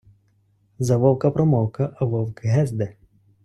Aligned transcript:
За 0.79 0.97
вовка 0.97 1.31
промовка, 1.31 1.95
а 1.99 2.05
вовк 2.05 2.41
гезде. 2.43 2.95